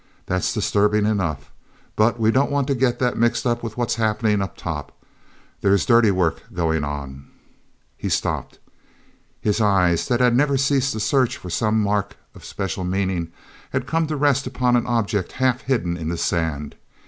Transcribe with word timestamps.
That's 0.25 0.51
disturbing 0.51 1.05
enough, 1.05 1.51
but 1.95 2.19
we 2.19 2.31
don't 2.31 2.49
want 2.49 2.65
to 2.69 2.73
get 2.73 2.97
that 2.97 3.19
mixed 3.19 3.45
up 3.45 3.61
with 3.61 3.77
what's 3.77 3.93
happening 4.01 4.41
up 4.41 4.57
top. 4.57 4.91
There's 5.61 5.85
dirty 5.85 6.09
work 6.09 6.41
going 6.51 6.83
on—" 6.83 7.27
He 7.97 8.09
stopped. 8.09 8.57
His 9.41 9.61
eyes, 9.61 10.07
that 10.07 10.19
had 10.19 10.35
never 10.35 10.57
ceased 10.57 10.93
to 10.93 10.99
search 10.99 11.37
for 11.37 11.51
some 11.51 11.79
mark 11.79 12.17
of 12.33 12.43
special 12.43 12.83
meaning, 12.83 13.31
had 13.69 13.85
come 13.85 14.07
to 14.07 14.15
rest 14.17 14.47
upon 14.47 14.75
an 14.75 14.87
object 14.87 15.33
half 15.33 15.61
hidden 15.61 15.95
in 15.97 16.09
the 16.09 16.17
sand. 16.17 16.77